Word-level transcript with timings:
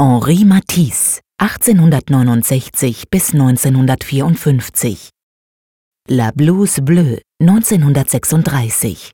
Henri 0.00 0.46
Matisse, 0.46 1.20
1869 1.36 3.10
bis 3.10 3.34
1954. 3.34 5.10
La 6.08 6.30
Blouse 6.30 6.80
Bleue, 6.82 7.20
1936. 7.38 9.12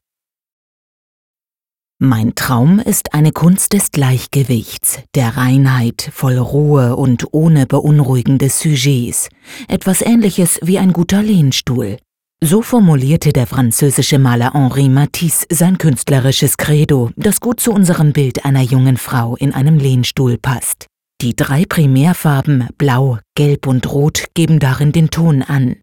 Mein 1.98 2.36
Traum 2.36 2.78
ist 2.78 3.14
eine 3.14 3.32
Kunst 3.32 3.72
des 3.72 3.91
Gleichgewichts, 3.91 5.00
der 5.16 5.36
Reinheit, 5.36 6.09
voll 6.12 6.38
Ruhe 6.38 6.95
und 6.95 7.34
ohne 7.34 7.66
beunruhigende 7.66 8.48
Sujets, 8.48 9.28
etwas 9.66 10.02
ähnliches 10.02 10.60
wie 10.62 10.78
ein 10.78 10.92
guter 10.92 11.20
Lehnstuhl. 11.20 11.96
So 12.44 12.60
formulierte 12.60 13.32
der 13.32 13.46
französische 13.46 14.18
Maler 14.18 14.52
Henri 14.52 14.90
Matisse 14.90 15.46
sein 15.50 15.78
künstlerisches 15.78 16.58
Credo, 16.58 17.10
das 17.16 17.40
gut 17.40 17.60
zu 17.60 17.72
unserem 17.72 18.12
Bild 18.12 18.44
einer 18.44 18.60
jungen 18.60 18.98
Frau 18.98 19.36
in 19.36 19.54
einem 19.54 19.78
Lehnstuhl 19.78 20.36
passt. 20.36 20.86
Die 21.22 21.34
drei 21.34 21.64
Primärfarben 21.64 22.68
Blau, 22.77 23.18
Gelb 23.34 23.66
und 23.66 23.91
Rot 23.91 24.27
geben 24.34 24.58
darin 24.58 24.92
den 24.92 25.08
Ton 25.08 25.41
an. 25.41 25.77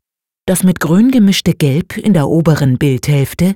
Das 0.46 0.64
mit 0.64 0.80
Grün 0.80 1.10
gemischte 1.10 1.56
Gelb 1.56 1.98
in 1.98 2.14
der 2.14 2.28
oberen 2.28 2.78
Bildhälfte, 2.78 3.56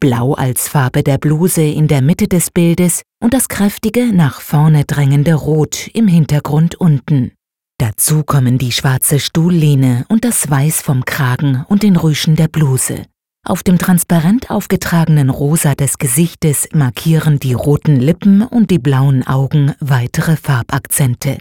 Blau 0.00 0.32
als 0.32 0.68
Farbe 0.68 1.02
der 1.02 1.18
Bluse 1.18 1.62
in 1.62 1.86
der 1.86 2.00
Mitte 2.00 2.28
des 2.28 2.50
Bildes 2.50 3.02
und 3.22 3.34
das 3.34 3.48
kräftige, 3.48 4.06
nach 4.06 4.40
vorne 4.40 4.84
drängende 4.84 5.34
Rot 5.34 5.90
im 5.92 6.08
Hintergrund 6.08 6.76
unten. 6.76 7.32
Dazu 7.78 8.24
kommen 8.24 8.58
die 8.58 8.72
schwarze 8.72 9.20
Stuhllehne 9.20 10.04
und 10.08 10.24
das 10.24 10.50
Weiß 10.50 10.82
vom 10.82 11.04
Kragen 11.04 11.64
und 11.68 11.84
den 11.84 11.94
Rüschen 11.94 12.34
der 12.34 12.48
Bluse. 12.48 13.04
Auf 13.46 13.62
dem 13.62 13.78
transparent 13.78 14.50
aufgetragenen 14.50 15.30
Rosa 15.30 15.76
des 15.76 15.98
Gesichtes 15.98 16.68
markieren 16.72 17.38
die 17.38 17.54
roten 17.54 17.96
Lippen 17.96 18.42
und 18.42 18.72
die 18.72 18.80
blauen 18.80 19.24
Augen 19.24 19.74
weitere 19.78 20.36
Farbakzente. 20.36 21.38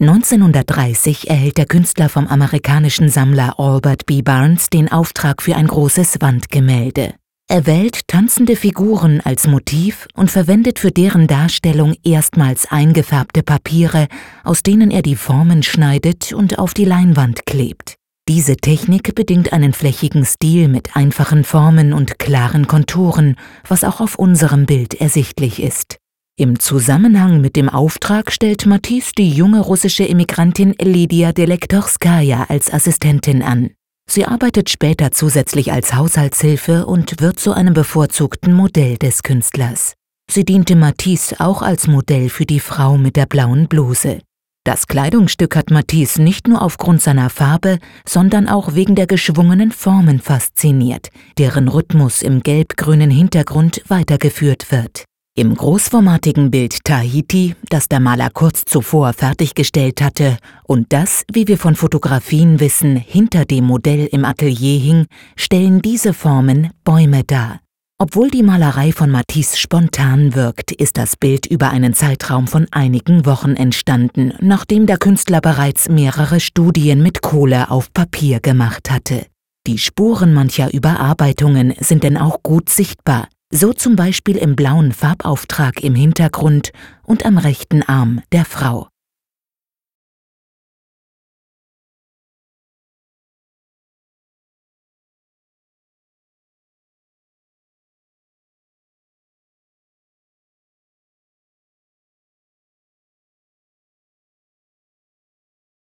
1930 0.00 1.28
erhält 1.28 1.58
der 1.58 1.66
Künstler 1.66 2.08
vom 2.08 2.26
amerikanischen 2.28 3.10
Sammler 3.10 3.60
Albert 3.60 4.06
B. 4.06 4.22
Barnes 4.22 4.70
den 4.70 4.90
Auftrag 4.90 5.42
für 5.42 5.54
ein 5.54 5.66
großes 5.66 6.20
Wandgemälde. 6.20 7.14
Er 7.50 7.64
wählt 7.64 8.06
tanzende 8.08 8.56
Figuren 8.56 9.22
als 9.24 9.46
Motiv 9.46 10.06
und 10.14 10.30
verwendet 10.30 10.78
für 10.78 10.90
deren 10.90 11.26
Darstellung 11.26 11.94
erstmals 12.04 12.70
eingefärbte 12.70 13.42
Papiere, 13.42 14.06
aus 14.44 14.62
denen 14.62 14.90
er 14.90 15.00
die 15.00 15.16
Formen 15.16 15.62
schneidet 15.62 16.34
und 16.34 16.58
auf 16.58 16.74
die 16.74 16.84
Leinwand 16.84 17.46
klebt. 17.46 17.94
Diese 18.28 18.56
Technik 18.56 19.14
bedingt 19.14 19.54
einen 19.54 19.72
flächigen 19.72 20.26
Stil 20.26 20.68
mit 20.68 20.94
einfachen 20.94 21.42
Formen 21.42 21.94
und 21.94 22.18
klaren 22.18 22.66
Konturen, 22.66 23.36
was 23.66 23.82
auch 23.82 24.02
auf 24.02 24.18
unserem 24.18 24.66
Bild 24.66 24.92
ersichtlich 25.00 25.62
ist. 25.62 25.96
Im 26.36 26.58
Zusammenhang 26.58 27.40
mit 27.40 27.56
dem 27.56 27.70
Auftrag 27.70 28.30
stellt 28.30 28.66
Matisse 28.66 29.12
die 29.16 29.30
junge 29.30 29.60
russische 29.60 30.04
Immigrantin 30.04 30.74
Lydia 30.78 31.32
Delektorskaya 31.32 32.44
als 32.50 32.70
Assistentin 32.70 33.42
an. 33.42 33.70
Sie 34.10 34.24
arbeitet 34.24 34.70
später 34.70 35.12
zusätzlich 35.12 35.70
als 35.72 35.94
Haushaltshilfe 35.94 36.86
und 36.86 37.20
wird 37.20 37.38
zu 37.38 37.52
einem 37.52 37.74
bevorzugten 37.74 38.54
Modell 38.54 38.96
des 38.96 39.22
Künstlers. 39.22 39.94
Sie 40.30 40.44
diente 40.44 40.76
Matisse 40.76 41.40
auch 41.40 41.62
als 41.62 41.86
Modell 41.86 42.28
für 42.30 42.46
die 42.46 42.60
Frau 42.60 42.96
mit 42.96 43.16
der 43.16 43.26
blauen 43.26 43.68
Bluse. 43.68 44.20
Das 44.64 44.86
Kleidungsstück 44.86 45.56
hat 45.56 45.70
Matisse 45.70 46.22
nicht 46.22 46.48
nur 46.48 46.60
aufgrund 46.60 47.00
seiner 47.00 47.30
Farbe, 47.30 47.78
sondern 48.06 48.48
auch 48.48 48.74
wegen 48.74 48.94
der 48.94 49.06
geschwungenen 49.06 49.72
Formen 49.72 50.20
fasziniert, 50.20 51.08
deren 51.38 51.68
Rhythmus 51.68 52.20
im 52.22 52.42
gelb-grünen 52.42 53.10
Hintergrund 53.10 53.82
weitergeführt 53.88 54.70
wird. 54.70 55.04
Im 55.38 55.54
großformatigen 55.54 56.50
Bild 56.50 56.82
Tahiti, 56.82 57.54
das 57.68 57.86
der 57.86 58.00
Maler 58.00 58.28
kurz 58.28 58.64
zuvor 58.64 59.12
fertiggestellt 59.12 60.02
hatte 60.02 60.36
und 60.64 60.92
das, 60.92 61.22
wie 61.32 61.46
wir 61.46 61.58
von 61.58 61.76
Fotografien 61.76 62.58
wissen, 62.58 62.96
hinter 62.96 63.44
dem 63.44 63.62
Modell 63.62 64.06
im 64.06 64.24
Atelier 64.24 64.80
hing, 64.80 65.06
stellen 65.36 65.80
diese 65.80 66.12
Formen 66.12 66.70
Bäume 66.82 67.22
dar. 67.22 67.60
Obwohl 67.98 68.32
die 68.32 68.42
Malerei 68.42 68.90
von 68.90 69.12
Matisse 69.12 69.56
spontan 69.56 70.34
wirkt, 70.34 70.72
ist 70.72 70.98
das 70.98 71.16
Bild 71.16 71.46
über 71.46 71.70
einen 71.70 71.94
Zeitraum 71.94 72.48
von 72.48 72.66
einigen 72.72 73.24
Wochen 73.24 73.54
entstanden, 73.54 74.32
nachdem 74.40 74.86
der 74.86 74.98
Künstler 74.98 75.40
bereits 75.40 75.88
mehrere 75.88 76.40
Studien 76.40 77.00
mit 77.00 77.22
Kohle 77.22 77.70
auf 77.70 77.92
Papier 77.92 78.40
gemacht 78.40 78.90
hatte. 78.90 79.24
Die 79.68 79.78
Spuren 79.78 80.34
mancher 80.34 80.74
Überarbeitungen 80.74 81.74
sind 81.78 82.02
denn 82.02 82.16
auch 82.16 82.42
gut 82.42 82.70
sichtbar, 82.70 83.28
so 83.52 83.72
zum 83.72 83.96
Beispiel 83.96 84.36
im 84.36 84.56
blauen 84.56 84.92
Farbauftrag 84.92 85.82
im 85.82 85.94
Hintergrund 85.94 86.72
und 87.02 87.24
am 87.24 87.38
rechten 87.38 87.82
Arm 87.82 88.22
der 88.32 88.44
Frau. 88.44 88.88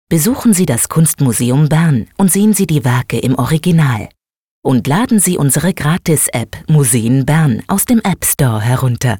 Besuchen 0.10 0.54
Sie 0.54 0.66
das 0.66 0.88
Kunstmuseum 0.88 1.68
Bern 1.68 2.08
und 2.18 2.32
sehen 2.32 2.54
Sie 2.54 2.66
die 2.66 2.86
Werke 2.86 3.20
im 3.20 3.36
Original 3.36 4.08
und 4.68 4.86
laden 4.86 5.20
Sie 5.22 5.38
unsere 5.38 5.74
Gratis-App 5.74 6.58
Museen 6.68 7.26
Bern 7.26 7.64
aus 7.68 7.86
dem 7.86 8.02
App 8.02 8.26
Store 8.26 8.60
herunter. 8.60 9.18